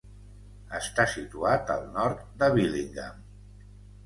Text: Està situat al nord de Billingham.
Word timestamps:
Està 0.79 1.05
situat 1.11 1.69
al 1.75 1.85
nord 1.99 2.25
de 2.41 2.51
Billingham. 2.57 3.23